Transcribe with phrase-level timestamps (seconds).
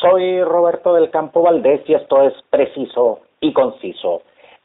[0.00, 4.22] Soy Roberto del Campo Valdés y esto es preciso y conciso.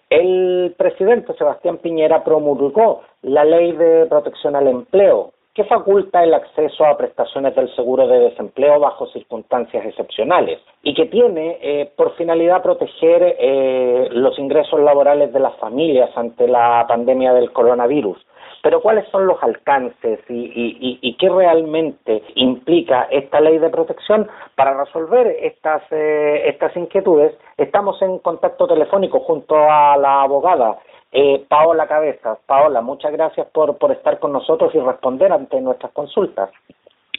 [0.10, 6.86] El presidente Sebastián Piñera promulgó la Ley de Protección al Empleo, que faculta el acceso
[6.86, 12.62] a prestaciones del seguro de desempleo bajo circunstancias excepcionales y que tiene eh, por finalidad
[12.62, 18.18] proteger eh, los ingresos laborales de las familias ante la pandemia del coronavirus.
[18.64, 24.30] Pero ¿cuáles son los alcances y, qué realmente implica esta ley de protección?
[24.56, 30.78] Para resolver estas, eh, estas inquietudes, estamos en contacto telefónico junto a la abogada
[31.12, 32.40] eh, Paola Cabezas.
[32.46, 36.50] Paola, muchas gracias por, por estar con nosotros y responder ante nuestras consultas.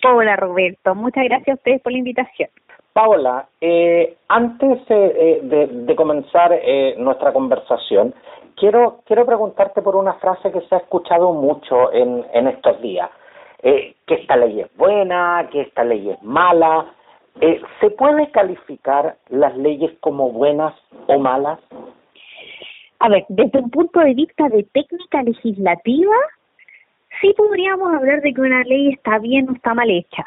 [0.02, 2.48] Hola Roberto, muchas gracias a ustedes por la invitación.
[2.94, 8.14] Paola, eh, antes eh, de, de, comenzar eh, nuestra conversación,
[8.56, 13.10] quiero, quiero preguntarte por una frase que se ha escuchado mucho en, en estos días,
[13.62, 16.86] eh, que esta ley es buena, que esta ley es mala.
[17.40, 20.74] Eh, ¿Se puede calificar las leyes como buenas
[21.06, 21.58] o malas?
[23.00, 26.14] A ver, desde un punto de vista de técnica legislativa,
[27.20, 30.24] sí podríamos hablar de que una ley está bien o está mal hecha.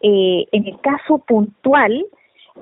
[0.00, 2.06] Eh, en el caso puntual,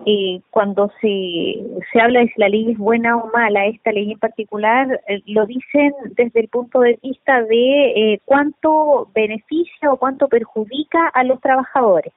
[0.07, 1.57] eh, cuando se,
[1.93, 5.23] se habla de si la ley es buena o mala, esta ley en particular, eh,
[5.27, 11.25] lo dicen desde el punto de vista de eh, cuánto beneficia o cuánto perjudica a
[11.25, 12.13] los trabajadores.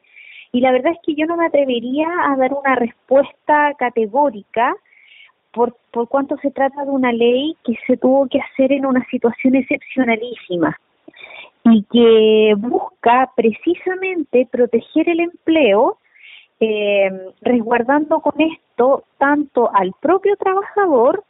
[0.52, 4.76] Y la verdad es que yo no me atrevería a dar una respuesta categórica
[5.52, 9.06] por, por cuanto se trata de una ley que se tuvo que hacer en una
[9.10, 10.78] situación excepcionalísima
[11.64, 15.98] y que busca precisamente proteger el empleo
[16.62, 21.24] eh, resguardando con esto tanto al propio trabajador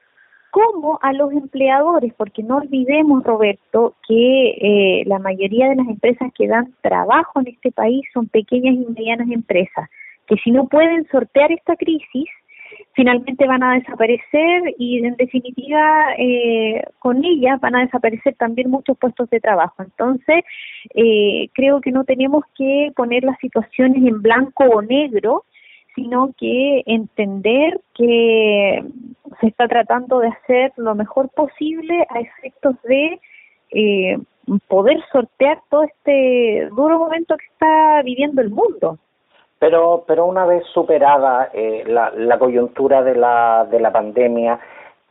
[0.51, 6.29] como a los empleadores, porque no olvidemos, Roberto, que eh, la mayoría de las empresas
[6.35, 9.89] que dan trabajo en este país son pequeñas y medianas empresas,
[10.27, 12.27] que si no pueden sortear esta crisis,
[12.93, 18.97] finalmente van a desaparecer y en definitiva eh, con ellas van a desaparecer también muchos
[18.97, 19.83] puestos de trabajo.
[19.83, 20.43] Entonces,
[20.95, 25.45] eh, creo que no tenemos que poner las situaciones en blanco o negro,
[25.95, 28.83] sino que entender que
[29.39, 33.19] se está tratando de hacer lo mejor posible a efectos de
[33.71, 34.17] eh,
[34.67, 38.99] poder sortear todo este duro momento que está viviendo el mundo.
[39.61, 44.59] Pero, pero una vez superada eh, la, la coyuntura de la, de la pandemia,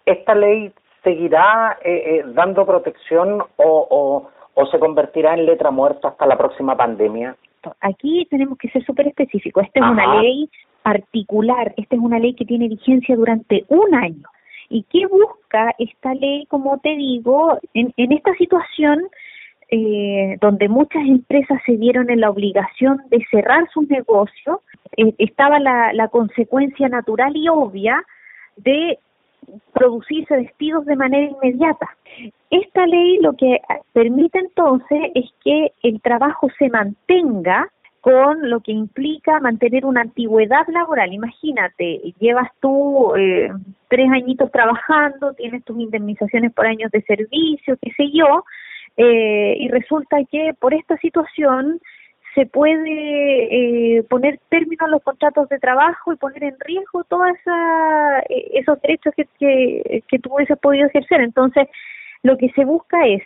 [0.05, 0.73] ¿esta ley
[1.05, 6.37] seguirá eh, eh, dando protección o, o, o se convertirá en letra muerta hasta la
[6.37, 7.37] próxima pandemia?
[7.81, 9.67] Aquí tenemos que ser súper específicos.
[9.67, 10.51] Esta es una ley
[10.83, 14.27] particular, esta es una ley que tiene vigencia durante un año.
[14.69, 18.99] ¿Y qué busca esta ley, como te digo, en, en esta situación
[19.71, 24.59] eh, donde muchas empresas se vieron en la obligación de cerrar sus negocios,
[24.97, 28.03] eh, estaba la, la consecuencia natural y obvia
[28.57, 28.99] de
[29.73, 31.89] producirse despidos de manera inmediata.
[32.51, 33.61] Esta ley lo que
[33.93, 37.69] permite entonces es que el trabajo se mantenga
[38.01, 41.13] con lo que implica mantener una antigüedad laboral.
[41.13, 43.51] Imagínate, llevas tú eh,
[43.89, 48.45] tres añitos trabajando, tienes tus indemnizaciones por años de servicio, qué sé yo,
[48.97, 51.81] eh, y resulta que por esta situación
[52.35, 57.27] se puede eh, poner término a los contratos de trabajo y poner en riesgo todos
[58.29, 61.21] eh, esos derechos que, que, que tú hubieses podido ejercer.
[61.23, 61.69] Entonces,
[62.23, 63.23] lo que se busca es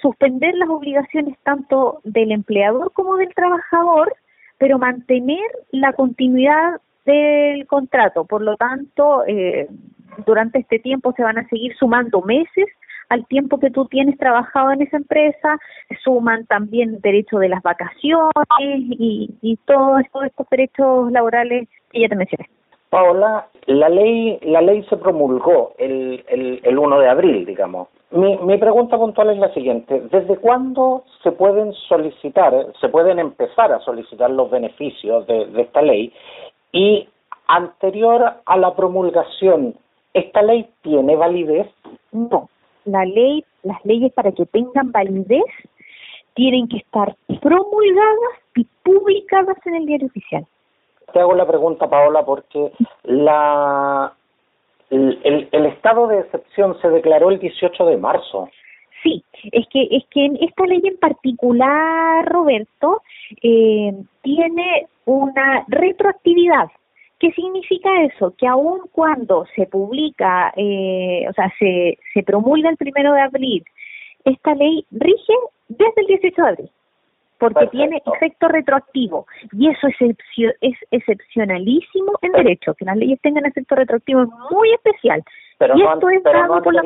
[0.00, 4.14] suspender las obligaciones tanto del empleador como del trabajador,
[4.58, 8.24] pero mantener la continuidad del contrato.
[8.24, 9.68] Por lo tanto, eh,
[10.26, 12.66] durante este tiempo se van a seguir sumando meses
[13.08, 15.58] al tiempo que tú tienes trabajado en esa empresa,
[16.02, 18.30] suman también derecho de las vacaciones
[18.98, 22.48] y, y todos, estos derechos laborales que ya te mencioné.
[22.90, 27.88] Paola, la ley, la ley se promulgó el, el, el 1 de abril, digamos.
[28.12, 30.00] Mi, mi pregunta puntual es la siguiente.
[30.12, 35.82] ¿Desde cuándo se pueden solicitar, se pueden empezar a solicitar los beneficios de, de esta
[35.82, 36.12] ley?
[36.72, 37.08] Y
[37.48, 39.74] anterior a la promulgación,
[40.14, 41.66] ¿esta ley tiene validez?
[42.12, 42.48] No,
[42.86, 45.44] la ley, las leyes para que tengan validez
[46.34, 50.46] tienen que estar promulgadas y publicadas en el diario oficial.
[51.12, 52.72] Te hago la pregunta, Paola, porque
[53.04, 54.12] la
[54.90, 58.48] el, el, el estado de excepción se declaró el 18 de marzo.
[59.02, 59.22] Sí,
[59.52, 63.02] es que es que en esta ley en particular, Roberto,
[63.42, 63.92] eh,
[64.22, 66.68] tiene una retroactividad.
[67.18, 68.34] ¿Qué significa eso?
[68.36, 73.64] Que aun cuando se publica, eh, o sea, se, se promulga el primero de abril,
[74.24, 75.32] esta ley rige
[75.68, 76.70] desde el 18 de abril.
[77.38, 80.16] porque tiene efecto retroactivo y eso es,
[80.60, 85.22] es excepcionalísimo en derecho, que las leyes tengan efecto retroactivo es muy especial.
[85.58, 86.82] Pero y no, esto es pero no por la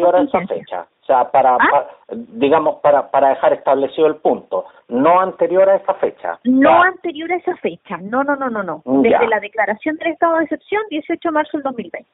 [0.46, 1.86] fecha, sea, para, ¿Ah?
[2.08, 6.38] digamos, para, para dejar establecido el punto, no anterior a esa fecha.
[6.44, 6.82] No Ya.
[6.82, 8.82] anterior a esa fecha, no, no, no, no, no.
[8.84, 9.18] Ya.
[9.18, 12.08] Desde la declaración del estado de excepción, 18 de marzo del 2020.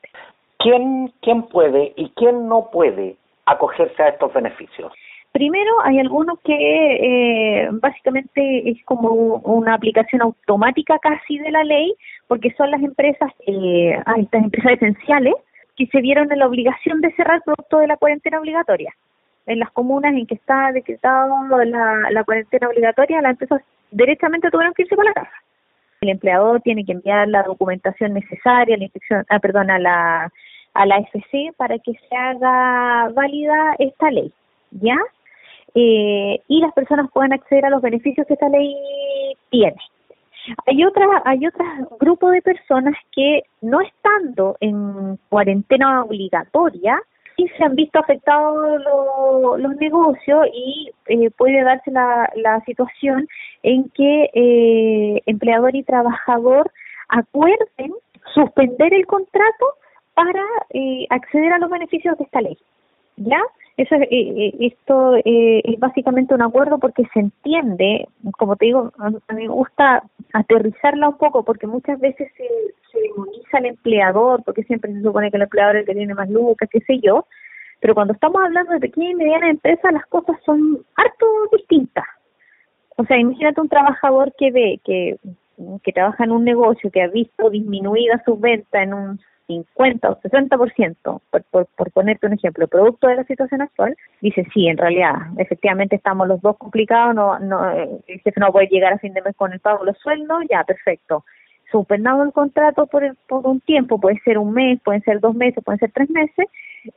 [0.58, 4.92] ¿Quién, ¿Quién puede y quién no puede acogerse a estos beneficios?
[5.32, 11.94] Primero, hay algunos que eh, básicamente es como una aplicación automática casi de la ley,
[12.26, 15.34] porque son las empresas, eh, ah, estas empresas esenciales,
[15.76, 18.94] que se vieron en la obligación de cerrar producto de la cuarentena obligatoria.
[19.46, 24.74] En las comunas en que está decretado la, la cuarentena obligatoria, las empresas directamente tuvieron
[24.74, 25.36] que irse para la casa.
[26.00, 30.32] El empleador tiene que enviar la documentación necesaria, a la inspección, ah, perdón, a la
[30.76, 34.32] a la FC para que se haga válida esta ley,
[34.70, 34.98] ¿ya?
[35.74, 38.74] Eh, y las personas puedan acceder a los beneficios que esta ley
[39.50, 39.76] tiene.
[40.66, 41.64] Hay otra, hay otro
[42.00, 47.00] grupo de personas que no estando en cuarentena obligatoria,
[47.36, 53.28] sí se han visto afectados lo- los negocios y eh, puede darse la, la situación
[53.62, 56.70] en que eh, empleador y trabajador
[57.08, 57.92] acuerden
[58.34, 59.66] suspender el contrato
[60.14, 62.56] para eh, acceder a los beneficios de esta ley.
[63.16, 63.40] ¿Ya?
[63.76, 68.08] Eso es, eh, eh, esto eh, es básicamente un acuerdo porque se entiende,
[68.38, 70.02] como te digo, a mí me gusta
[70.32, 72.48] aterrizarla un poco porque muchas veces se,
[72.92, 76.14] se demoniza al empleador porque siempre se supone que el empleador es el que tiene
[76.14, 77.26] más lucas, qué sé yo,
[77.80, 81.26] pero cuando estamos hablando de pequeñas y medianas empresas las cosas son harto
[81.56, 82.04] distintas.
[82.96, 85.16] O sea, imagínate un trabajador que ve que,
[85.82, 90.20] que trabaja en un negocio que ha visto disminuida su venta en un 50 o
[90.20, 94.76] 60%, por, por, por ponerte un ejemplo, producto de la situación actual, dice, sí, en
[94.76, 98.98] realidad, efectivamente estamos los dos complicados, no, no, eh, el jefe no puede llegar a
[98.98, 101.24] fin de mes con el pago de los sueldos, ya, perfecto.
[101.70, 105.34] Suspendamos el contrato por, el- por un tiempo, puede ser un mes, pueden ser dos
[105.34, 106.46] meses, pueden ser tres meses,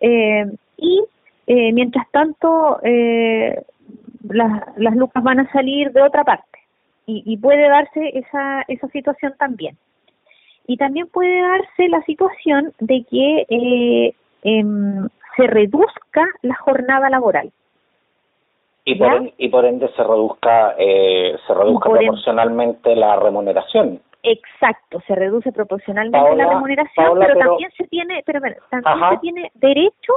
[0.02, 0.46] eh,
[0.78, 1.04] y
[1.48, 3.62] eh, mientras tanto, eh,
[4.30, 6.60] las, las lucas van a salir de otra parte
[7.06, 9.76] y, y puede darse esa, esa situación también.
[10.68, 14.14] Y también puede darse la situación de que eh,
[14.44, 17.52] em, se reduzca la jornada laboral.
[18.86, 24.02] Y por, y por ende se reduzca, eh, se reduzca por en- proporcionalmente la remuneración.
[24.24, 28.56] Exacto, se reduce proporcionalmente Paola, la remuneración, Paola, pero, pero- también se tiene, pero, pero,
[28.70, 29.10] también Ajá.
[29.12, 30.14] se tiene derecho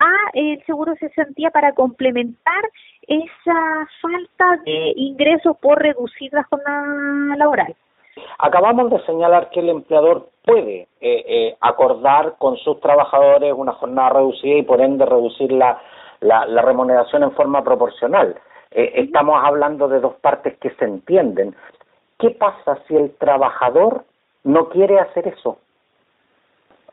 [0.00, 2.62] a el seguro de cesantía para complementar
[3.06, 7.74] esa falta de ingresos por reducir la jornada laboral.
[8.38, 14.10] Acabamos de señalar que el empleador puede eh, eh, acordar con sus trabajadores una jornada
[14.10, 15.80] reducida y por ende reducir la,
[16.20, 18.36] la, la remuneración en forma proporcional.
[18.70, 21.54] Eh, Estamos hablando de dos partes que se entienden.
[22.18, 24.04] ¿Qué pasa si el trabajador
[24.44, 25.58] no quiere hacer eso?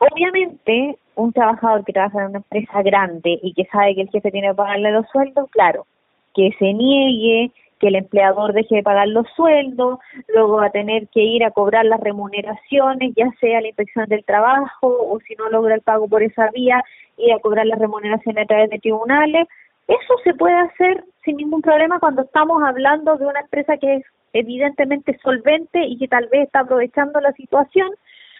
[0.00, 4.30] Obviamente, un trabajador que trabaja en una empresa grande y que sabe que el jefe
[4.30, 5.86] tiene que pagarle los sueldos, claro,
[6.34, 7.52] que se niegue,
[7.84, 9.98] que el empleador deje de pagar los sueldos,
[10.28, 14.24] luego va a tener que ir a cobrar las remuneraciones, ya sea la inspección del
[14.24, 16.82] trabajo o si no logra el pago por esa vía,
[17.18, 19.46] ir a cobrar las remuneraciones a través de tribunales.
[19.86, 24.04] Eso se puede hacer sin ningún problema cuando estamos hablando de una empresa que es
[24.32, 27.90] evidentemente solvente y que tal vez está aprovechando la situación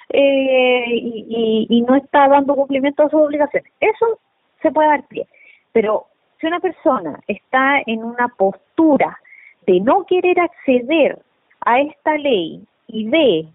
[0.09, 3.71] eh, y, y, y no está dando cumplimiento a sus obligaciones.
[3.79, 4.19] Eso
[4.63, 5.27] se puede dar pie.
[5.73, 6.07] Pero
[6.41, 9.19] si una persona está en una postura
[9.67, 11.19] de no querer acceder
[11.61, 13.47] a esta ley y ve,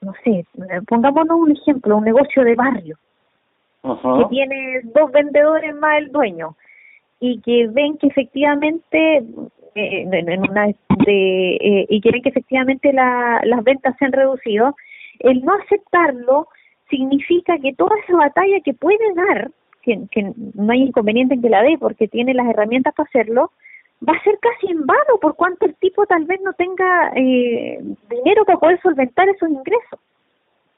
[0.00, 0.44] no sé,
[0.88, 2.96] pongámonos un ejemplo, un negocio de barrio
[3.82, 6.56] que tiene dos vendedores más el dueño
[7.18, 9.24] y que ven que efectivamente
[9.74, 14.04] eh, en en una de eh, y que ven que efectivamente la, las ventas se
[14.04, 14.76] han reducido
[15.18, 16.46] el no aceptarlo
[16.90, 19.50] significa que toda esa batalla que puede dar
[19.82, 23.50] que, que no hay inconveniente en que la dé porque tiene las herramientas para hacerlo
[24.08, 27.78] va a ser casi en vano por cuanto el tipo tal vez no tenga eh,
[28.10, 30.00] dinero para poder solventar esos ingresos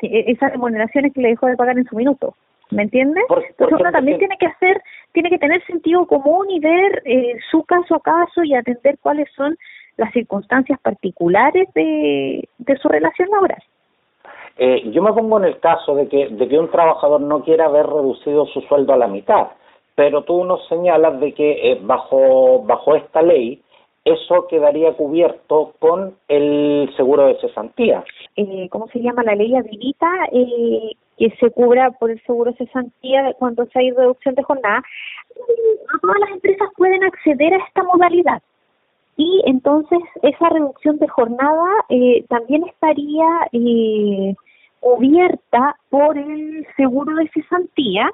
[0.01, 2.35] e- esas remuneraciones que le dejó de pagar en su minuto
[2.71, 3.25] ¿me entiendes?
[3.29, 4.81] Entonces uno también tiene que hacer,
[5.13, 9.29] tiene que tener sentido común y ver eh, su caso a caso y atender cuáles
[9.37, 9.57] son
[9.97, 13.63] las circunstancias particulares de, de su relación laboral.
[14.57, 17.67] Eh, yo me pongo en el caso de que, de que un trabajador no quiera
[17.67, 19.49] haber reducido su sueldo a la mitad,
[19.95, 23.63] pero tú nos señalas de que eh, bajo, bajo esta ley
[24.05, 28.05] eso quedaría cubierto con el seguro de cesantía.
[28.37, 29.23] Eh, ¿Cómo se llama?
[29.23, 33.91] La ley habilita eh, que se cubra por el seguro de cesantía cuando se hay
[33.93, 34.83] reducción de jornada.
[35.91, 38.43] No todas las empresas pueden acceder a esta modalidad.
[39.17, 44.35] y entonces esa reducción de jornada eh, también estaría eh,
[44.81, 48.11] cubierta por el seguro de cesantía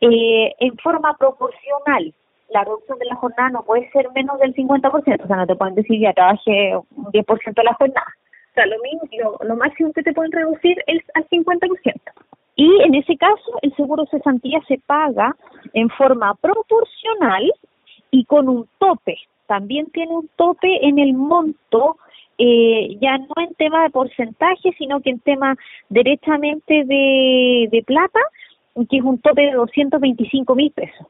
[0.00, 2.12] eh, en forma proporcional.
[2.50, 5.56] La reducción de la jornada no puede ser menos del 50%, o sea, no te
[5.56, 8.14] pueden decir ya trabaje un 10% de la jornada.
[8.50, 11.94] O sea, lo, mínimo, lo, máximo que te pueden reducir es al 50%.
[12.56, 15.34] Y en ese caso, el seguro cesantía se paga
[15.72, 17.50] en forma proporcional
[18.10, 19.16] y con un tope.
[19.46, 21.96] También tiene un tope en el monto,
[22.36, 25.56] eh, ya no en tema de porcentaje, sino que en tema
[25.88, 28.20] derechamente de, de plata,
[28.74, 31.06] que es un tope de 225 mil pesos.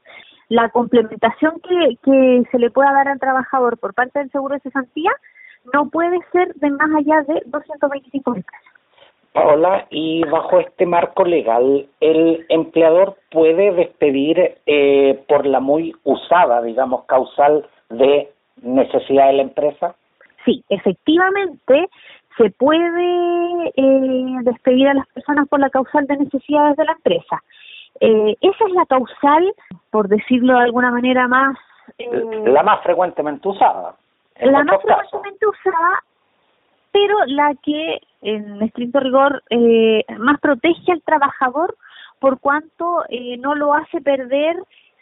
[0.49, 4.61] La complementación que, que se le pueda dar al trabajador por parte del seguro de
[4.61, 5.11] cesantía
[5.73, 8.73] no puede ser de más allá de 225 mil pesos.
[9.33, 16.61] Paola, y bajo este marco legal, ¿el empleador puede despedir eh, por la muy usada,
[16.61, 18.29] digamos, causal de
[18.61, 19.95] necesidad de la empresa?
[20.45, 21.89] Sí, efectivamente
[22.37, 27.41] se puede eh, despedir a las personas por la causal de necesidades de la empresa.
[27.99, 29.53] Eh, esa es la causal,
[29.91, 31.57] por decirlo de alguna manera más...
[31.97, 33.95] Eh, la más frecuentemente usada.
[34.41, 36.03] La más frecuentemente usada,
[36.91, 41.75] pero la que, en estricto rigor, eh, más protege al trabajador
[42.19, 44.55] por cuanto eh, no lo hace perder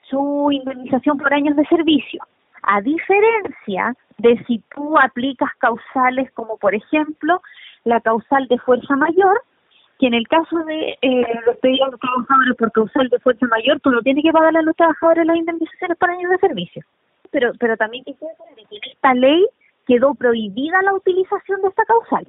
[0.09, 2.23] su indemnización por años de servicio.
[2.63, 7.41] A diferencia de si tú aplicas causales como, por ejemplo,
[7.83, 9.41] la causal de fuerza mayor,
[9.99, 13.47] que en el caso de eh, los pedidos a los trabajadores por causal de fuerza
[13.47, 16.83] mayor, tú no tienes que pagarle a los trabajadores las indemnizaciones por años de servicio.
[17.31, 19.45] Pero, pero también decir que en esta ley
[19.87, 22.27] quedó prohibida la utilización de esta causal,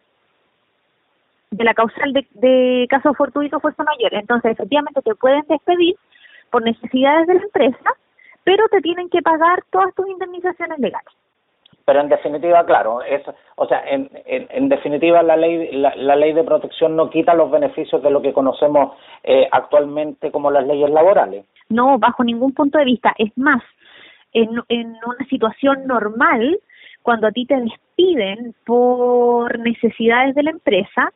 [1.50, 4.14] de la causal de, de caso fortuito fuerza mayor.
[4.14, 5.96] Entonces, efectivamente, te pueden despedir
[6.50, 7.90] por necesidades de la empresa,
[8.44, 11.12] pero te tienen que pagar todas tus indemnizaciones legales
[11.84, 13.22] pero en definitiva, claro, es,
[13.56, 18.02] o sea, en, en, definitiva la ley la, ley de protección no quita los beneficios
[18.02, 21.44] de lo que conocemos eh, actualmente como las leyes laborales.
[21.68, 23.14] No, bajo ningún punto de vista.
[23.18, 23.62] Es más,
[24.32, 26.60] en, en una situación normal,
[27.02, 31.12] cuando a ti te despiden por necesidades de la empresa,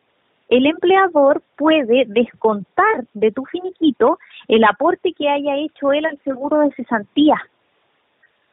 [0.49, 6.61] el empleador puede descontar de tu finiquito el aporte que haya hecho él al seguro
[6.61, 7.37] de cesantía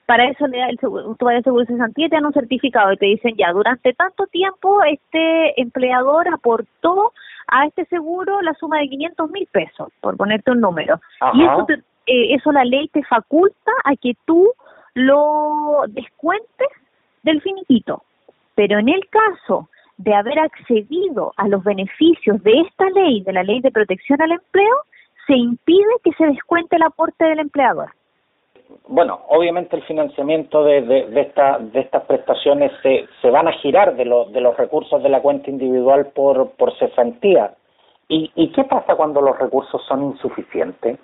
[0.05, 2.25] para eso le da el seguro, tú vas al seguro de cesantía y te dan
[2.25, 7.13] un certificado y te dicen ya, durante tanto tiempo este empleador aportó
[7.47, 10.99] a este seguro la suma de 500 mil pesos, por ponerte un número.
[11.33, 11.65] Y eso,
[12.05, 14.51] eh, eso la ley te faculta a que tú
[14.93, 16.67] lo descuentes
[17.23, 18.03] del finiquito.
[18.55, 23.43] Pero en el caso de haber accedido a los beneficios de esta ley, de la
[23.43, 24.75] ley de protección al empleo,
[25.27, 27.89] se impide que se descuente el aporte del empleador
[28.87, 33.53] bueno, obviamente el financiamiento de, de, de, esta, de estas prestaciones se, se van a
[33.53, 37.53] girar de, de los recursos de la cuenta individual por, por cesantía.
[38.07, 40.99] ¿Y, ¿Y qué pasa cuando los recursos son insuficientes?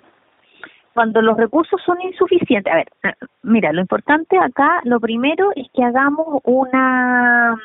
[0.92, 5.68] Cuando los recursos son insuficientes, a ver, eh, mira, lo importante acá, lo primero es
[5.72, 7.56] que hagamos una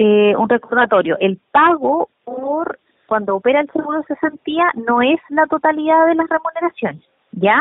[0.00, 1.16] eh, un recordatorio.
[1.18, 2.78] El pago por
[3.08, 7.02] cuando opera el seguro de cesantía no es la totalidad de las remuneraciones,
[7.32, 7.60] ¿ya?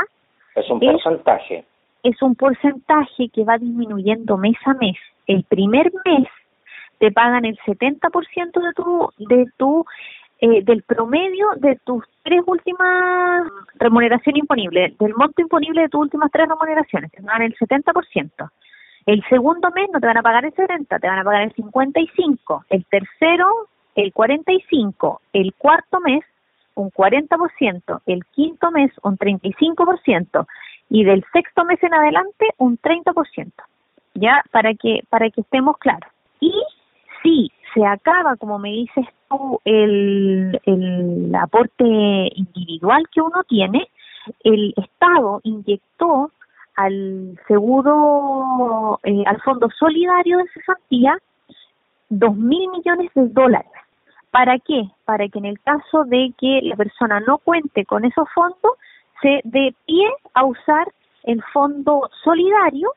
[0.54, 1.66] Es un porcentaje.
[2.04, 4.98] Es, un porcentaje que va disminuyendo mes a mes.
[5.26, 6.28] El primer mes
[7.00, 9.84] te pagan el 70% de tu de tu
[10.40, 13.48] eh, del promedio de tus tres últimas
[13.80, 18.52] remuneraciones imponibles, del monto imponible de tus últimas tres remuneraciones, te pagan el 70%.
[19.08, 21.54] El segundo mes no te van a pagar el 70, te van a pagar el
[21.54, 22.66] 55.
[22.70, 23.48] El tercero,
[23.96, 25.22] el 45.
[25.32, 26.26] El cuarto mes
[26.76, 30.46] un 40%, el quinto mes un 35%
[30.90, 33.52] y del sexto mes en adelante un 30%.
[34.14, 36.12] Ya para que para que estemos claros.
[36.42, 36.54] Y
[37.24, 43.88] si se acaba, como me dices tú, el, el aporte individual que uno tiene,
[44.44, 46.32] el Estado inyectó
[46.78, 51.18] al seguro, eh, al Fondo Solidario de Cesantía,
[52.10, 53.72] dos mil millones de dólares
[54.32, 54.84] ¿Para qué?
[55.06, 58.74] Para que en el caso de que la persona no cuente con esos fondos,
[59.22, 60.88] se dé pie a usar
[61.24, 62.94] el fondo solidario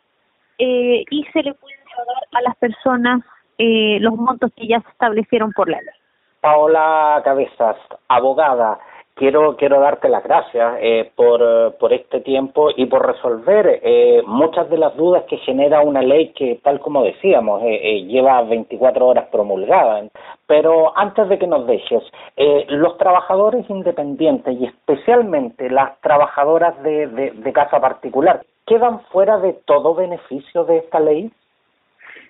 [0.58, 3.22] eh, y se le puede dar a las personas
[3.56, 5.94] eh, los montos que ya se establecieron por la ley.
[6.42, 7.76] Paola Cabezas,
[8.08, 8.78] abogada,
[9.14, 14.68] quiero quiero darte las gracias eh, por, por este tiempo y por resolver eh, muchas
[14.70, 19.06] de las dudas que genera una ley que, tal como decíamos, eh, eh lleva 24
[19.06, 20.04] horas promulgada.
[20.46, 22.02] Pero antes de que nos dejes,
[22.36, 29.38] eh, los trabajadores independientes y especialmente las trabajadoras de, de, de casa particular, ¿quedan fuera
[29.38, 31.30] de todo beneficio de esta ley?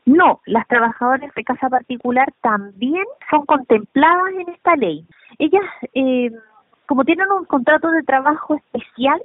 [0.07, 5.05] No, las trabajadoras de casa particular también son contempladas en esta ley.
[5.39, 6.31] Ellas, eh,
[6.91, 9.23] como tienen un contrato de trabajo especial,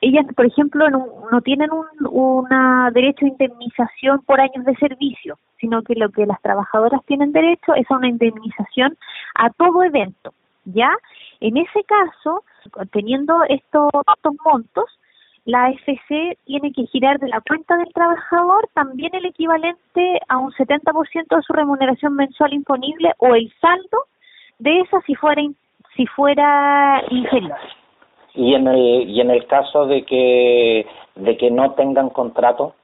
[0.00, 5.38] ellas, por ejemplo, no, no tienen un una derecho a indemnización por años de servicio,
[5.60, 8.98] sino que lo que las trabajadoras tienen derecho es a una indemnización
[9.36, 10.90] a todo evento, ¿ya?
[11.38, 12.42] En ese caso,
[12.90, 13.92] teniendo estos,
[14.44, 14.86] montos,
[15.44, 20.50] la AFC tiene que girar de la cuenta del trabajador también el equivalente a un
[20.50, 23.98] 70% de su remuneración mensual imponible o el saldo
[24.58, 25.40] de esa si fuera
[25.96, 27.58] si fuera inferior
[28.34, 32.74] y en el y en el caso de que de que no tengan contrato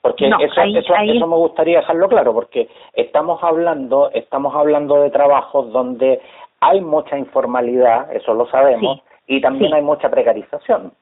[0.00, 5.70] porque eso eso, eso me gustaría dejarlo claro porque estamos hablando estamos hablando de trabajos
[5.72, 6.20] donde
[6.60, 10.92] hay mucha informalidad eso lo sabemos y también hay mucha precarización.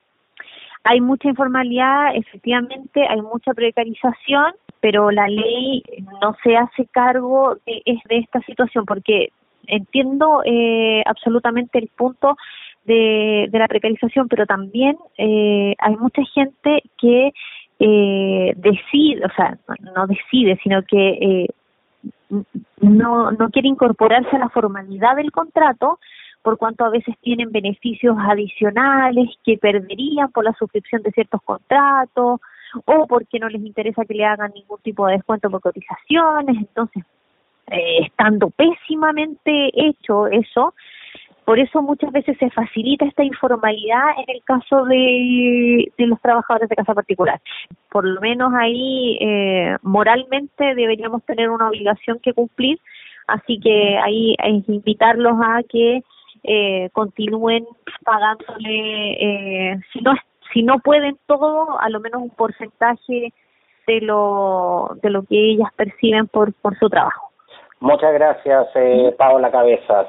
[0.85, 5.85] Hay mucha informalidad efectivamente hay mucha precarización pero la ley
[6.21, 9.31] no se hace cargo de, de esta situación porque
[9.66, 12.37] entiendo eh, absolutamente el punto
[12.85, 17.33] de, de la precarización, pero también eh, hay mucha gente que
[17.78, 19.59] eh, decide, o sea,
[19.95, 21.49] no decide, sino que eh,
[22.81, 25.99] no, no quiere incorporarse a la formalidad del contrato
[26.42, 32.40] por cuanto a veces tienen beneficios adicionales que perderían por la suscripción de ciertos contratos
[32.85, 36.57] o porque no les interesa que le hagan ningún tipo de descuento por cotizaciones.
[36.57, 37.04] Entonces,
[37.71, 40.75] eh, estando pésimamente hecho eso,
[41.45, 46.76] por eso muchas veces se facilita esta informalidad en el caso de, los trabajadores de
[46.76, 47.40] casa particular.
[47.90, 52.78] Por lo menos ahí eh, moralmente deberíamos tener una obligación que cumplir,
[53.26, 56.02] así que ahí es invitarlos a que
[56.45, 57.66] eh, continúen
[58.04, 60.14] pagándole, eh, si no
[60.52, 63.33] si no pueden todo, a lo menos un porcentaje
[63.87, 67.32] de lo de lo que ellas perciben por por su trabajo.
[67.83, 70.07] Muchas gracias, eh, Paola Cabezas.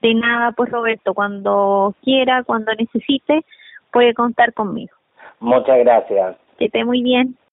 [0.00, 3.44] De nada, pues Roberto, cuando quiera, cuando necesite,
[3.92, 4.96] puede contar conmigo.
[5.38, 6.36] Muchas gracias.
[6.58, 7.36] Que esté muy bien.